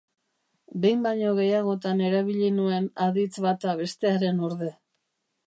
[0.85, 4.73] Behin baino gehiagotan erabili nuen aditz bata bestearen orde.